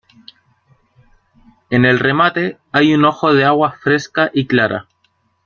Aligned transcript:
En 1.69 1.85
El 1.85 1.99
Remate 1.99 2.57
hay 2.71 2.95
un 2.95 3.05
ojo 3.05 3.35
de 3.35 3.45
agua 3.45 3.73
fresca 3.73 4.31
y 4.33 4.47
clara. 4.47 4.87